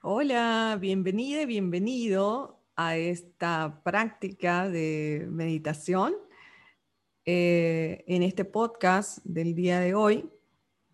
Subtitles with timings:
[0.00, 6.14] Hola, bienvenida y bienvenido a esta práctica de meditación.
[7.24, 10.30] Eh, en este podcast del día de hoy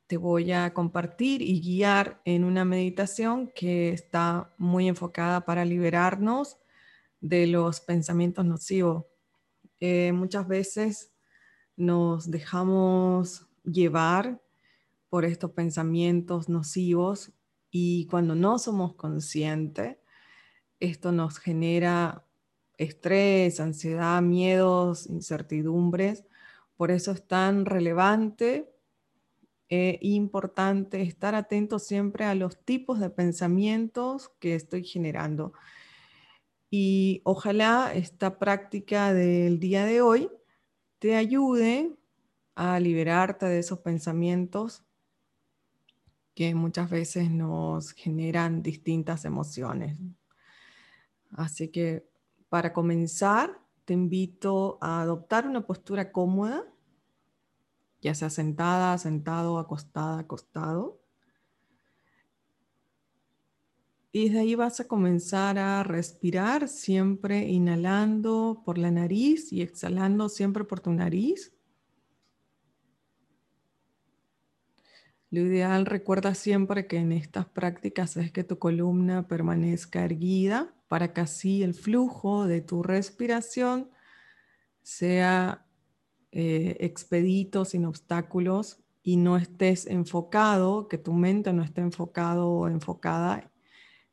[0.06, 6.56] te voy a compartir y guiar en una meditación que está muy enfocada para liberarnos
[7.20, 9.04] de los pensamientos nocivos.
[9.80, 11.12] Eh, muchas veces
[11.76, 14.40] nos dejamos llevar
[15.10, 17.33] por estos pensamientos nocivos
[17.76, 19.96] y cuando no somos conscientes,
[20.78, 22.24] esto nos genera
[22.78, 26.24] estrés, ansiedad, miedos, incertidumbres.
[26.76, 28.72] Por eso es tan relevante
[29.68, 35.52] e importante estar atento siempre a los tipos de pensamientos que estoy generando.
[36.70, 40.30] Y ojalá esta práctica del día de hoy
[41.00, 41.92] te ayude
[42.54, 44.84] a liberarte de esos pensamientos
[46.34, 49.98] que muchas veces nos generan distintas emociones.
[51.30, 52.08] Así que
[52.48, 56.64] para comenzar, te invito a adoptar una postura cómoda,
[58.00, 61.00] ya sea sentada, sentado, acostada, acostado.
[64.12, 70.28] Y desde ahí vas a comenzar a respirar, siempre inhalando por la nariz y exhalando
[70.28, 71.52] siempre por tu nariz.
[75.34, 81.12] Lo ideal, recuerda siempre que en estas prácticas es que tu columna permanezca erguida para
[81.12, 83.90] que así el flujo de tu respiración
[84.84, 85.66] sea
[86.30, 92.68] eh, expedito, sin obstáculos y no estés enfocado, que tu mente no esté enfocado o
[92.68, 93.50] enfocada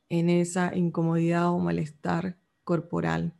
[0.09, 3.35] en esa incomodidad o malestar corporal.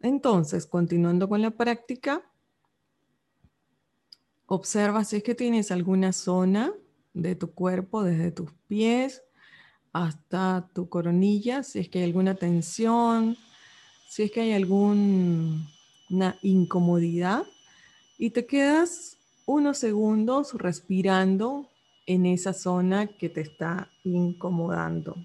[0.00, 2.31] Entonces, continuando con la práctica,
[4.54, 6.74] Observa si es que tienes alguna zona
[7.14, 9.22] de tu cuerpo, desde tus pies
[9.94, 13.38] hasta tu coronilla, si es que hay alguna tensión,
[14.10, 15.64] si es que hay alguna
[16.42, 17.44] incomodidad
[18.18, 21.70] y te quedas unos segundos respirando
[22.04, 25.16] en esa zona que te está incomodando.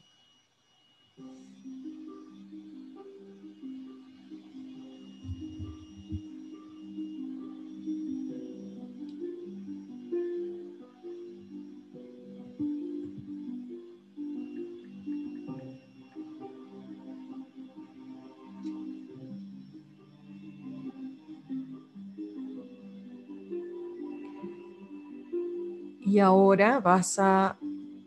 [26.08, 27.58] Y ahora vas a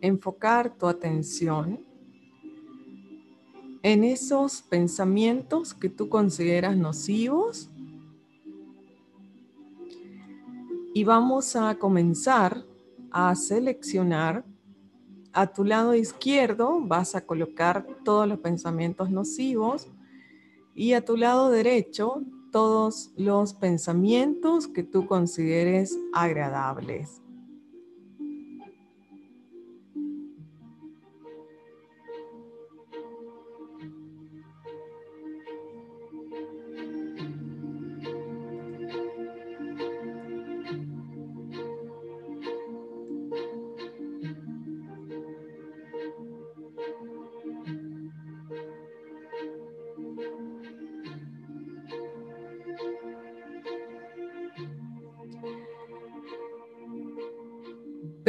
[0.00, 1.84] enfocar tu atención
[3.83, 7.69] en esos pensamientos que tú consideras nocivos.
[10.94, 12.65] Y vamos a comenzar
[13.10, 14.47] a seleccionar
[15.34, 19.89] a tu lado izquierdo, vas a colocar todos los pensamientos nocivos
[20.75, 27.21] y a tu lado derecho todos los pensamientos que tú consideres agradables.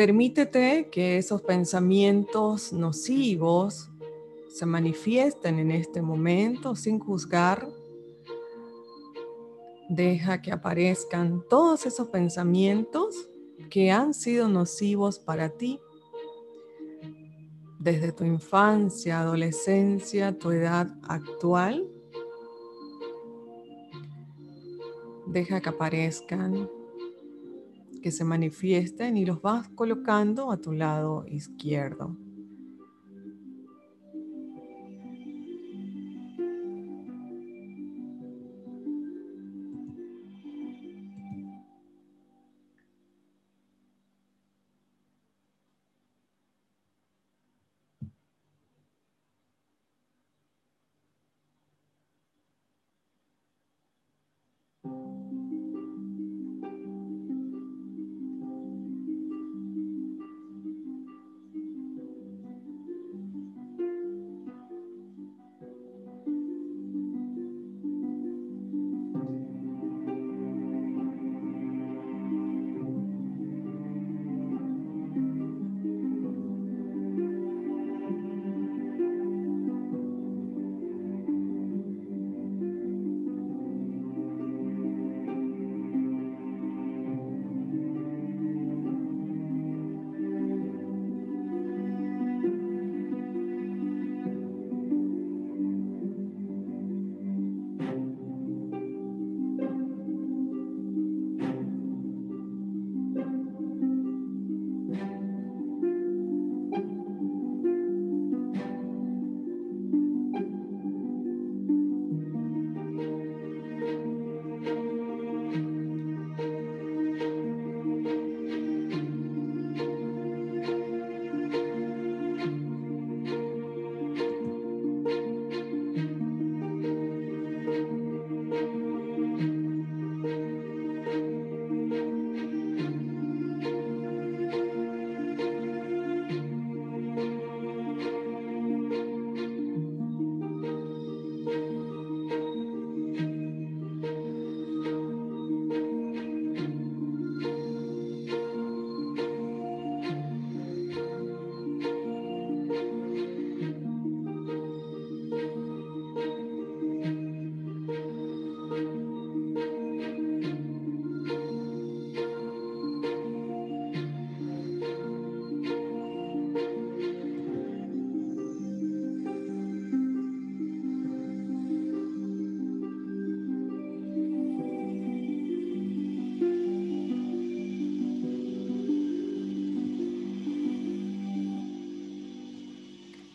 [0.02, 3.92] Permítete que esos pensamientos nocivos
[4.50, 7.70] se manifiesten en este momento sin juzgar.
[9.90, 13.30] Deja que aparezcan todos esos pensamientos
[13.70, 15.80] que han sido nocivos para ti
[17.78, 21.88] desde tu infancia, adolescencia, tu edad actual.
[25.28, 26.81] Deja que aparezcan
[28.02, 32.18] que se manifiesten y los vas colocando a tu lado izquierdo.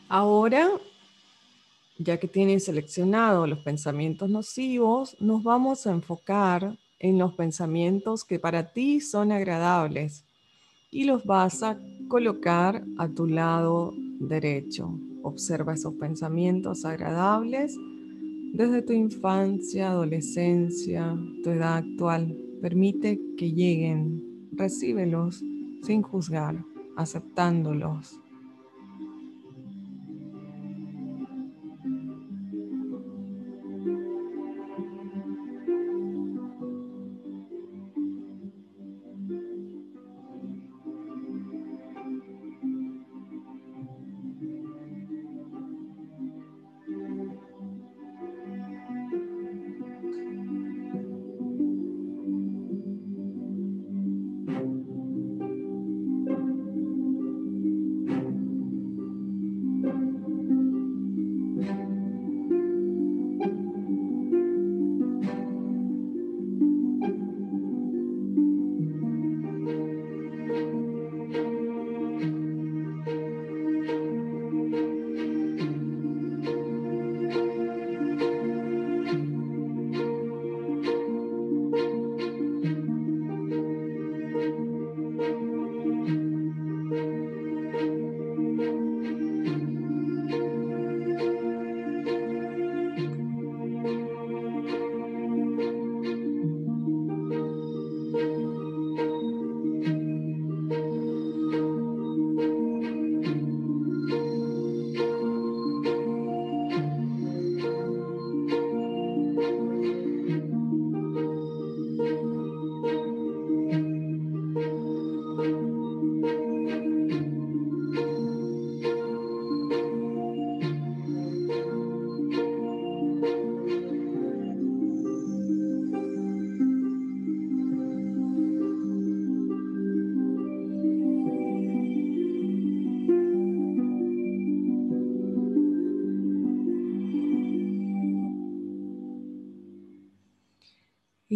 [0.08, 0.70] Ahora,
[1.98, 8.38] ya que tienes seleccionado los pensamientos nocivos, nos vamos a enfocar en los pensamientos que
[8.38, 10.24] para ti son agradables
[10.92, 11.76] y los vas a
[12.08, 14.96] colocar a tu lado derecho.
[15.22, 17.76] Observa esos pensamientos agradables
[18.52, 22.36] desde tu infancia, adolescencia, tu edad actual.
[22.62, 25.42] Permite que lleguen, recíbelos
[25.82, 26.64] sin juzgar,
[26.96, 28.20] aceptándolos.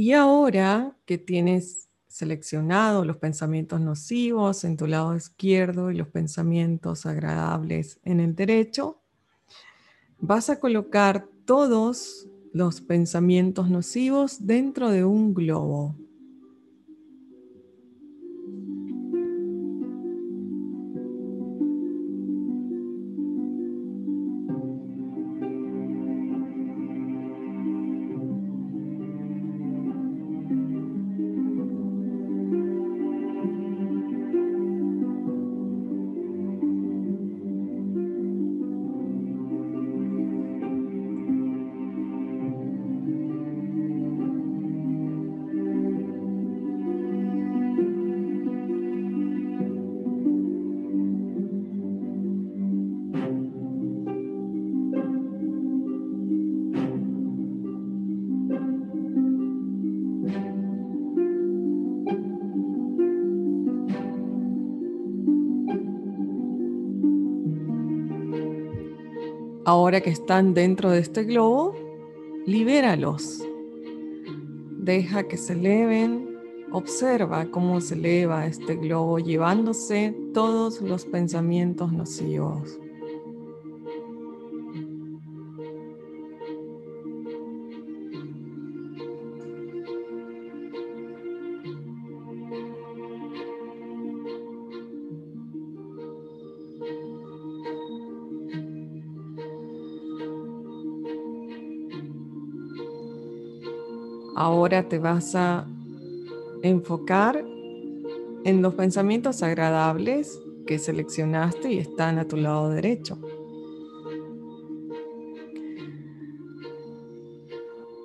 [0.00, 7.04] Y ahora que tienes seleccionado los pensamientos nocivos en tu lado izquierdo y los pensamientos
[7.04, 9.02] agradables en el derecho,
[10.18, 15.94] vas a colocar todos los pensamientos nocivos dentro de un globo.
[69.70, 71.76] Ahora que están dentro de este globo,
[72.44, 73.40] libéralos.
[74.80, 76.36] Deja que se eleven.
[76.72, 82.79] Observa cómo se eleva este globo llevándose todos los pensamientos nocivos.
[104.34, 105.66] Ahora te vas a
[106.62, 107.44] enfocar
[108.44, 113.18] en los pensamientos agradables que seleccionaste y están a tu lado derecho.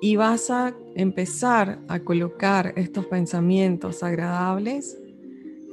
[0.00, 4.98] Y vas a empezar a colocar estos pensamientos agradables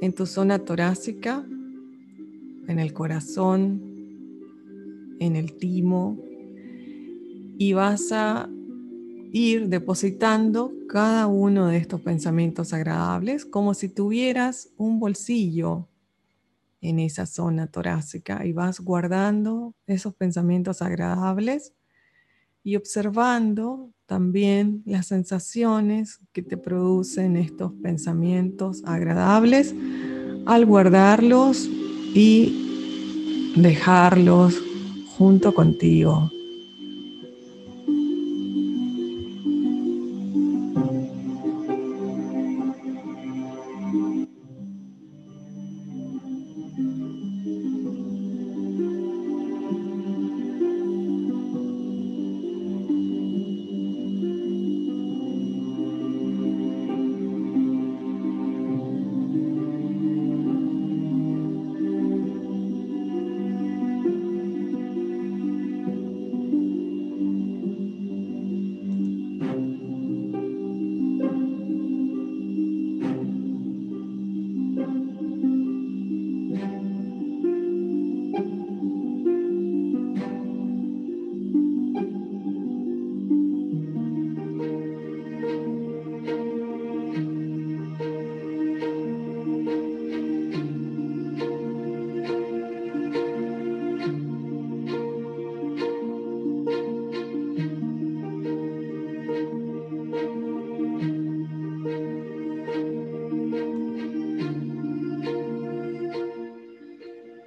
[0.00, 1.44] en tu zona torácica,
[2.66, 3.82] en el corazón,
[5.20, 6.18] en el timo,
[7.58, 8.48] y vas a
[9.34, 15.88] ir depositando cada uno de estos pensamientos agradables como si tuvieras un bolsillo
[16.80, 21.72] en esa zona torácica y vas guardando esos pensamientos agradables
[22.62, 29.74] y observando también las sensaciones que te producen estos pensamientos agradables
[30.46, 31.68] al guardarlos
[32.14, 34.62] y dejarlos
[35.16, 36.30] junto contigo.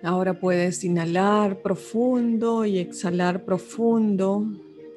[0.08, 4.46] Ahora puedes inhalar profundo y exhalar profundo.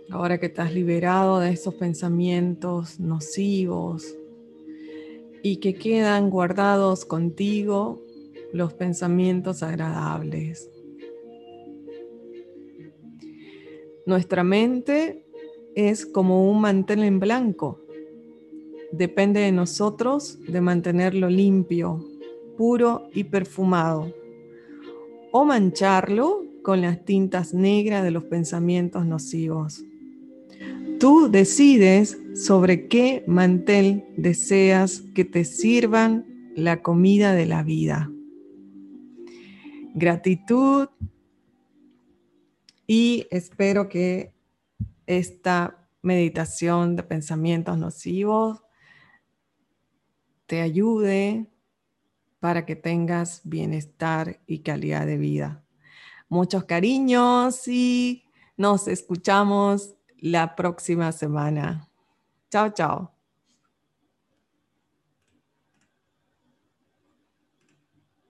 [0.08, 4.14] Ahora que estás liberado de esos pensamientos nocivos
[5.42, 8.00] y que quedan guardados contigo
[8.52, 10.70] los pensamientos agradables.
[14.06, 15.24] Nuestra mente
[15.74, 17.80] es como un mantel en blanco.
[18.92, 21.98] Depende de nosotros de mantenerlo limpio,
[22.56, 24.19] puro y perfumado
[25.32, 29.84] o mancharlo con las tintas negras de los pensamientos nocivos.
[30.98, 38.10] Tú decides sobre qué mantel deseas que te sirvan la comida de la vida.
[39.94, 40.88] Gratitud
[42.86, 44.32] y espero que
[45.06, 48.62] esta meditación de pensamientos nocivos
[50.46, 51.46] te ayude
[52.40, 55.62] para que tengas bienestar y calidad de vida.
[56.28, 58.24] Muchos cariños y
[58.56, 61.88] nos escuchamos la próxima semana.
[62.50, 63.19] Chao, chao.